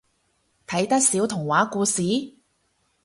[0.65, 2.01] 睇得少童話故事？